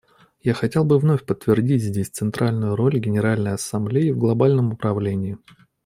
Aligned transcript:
Я 0.41 0.55
хотел 0.55 0.83
бы 0.83 0.97
вновь 0.97 1.25
подтвердить 1.27 1.83
здесь 1.83 2.09
центральную 2.09 2.75
роль 2.75 2.97
Генеральной 2.97 3.51
Ассамблеи 3.53 4.09
в 4.09 4.17
глобальном 4.17 4.73
управлении. 4.73 5.37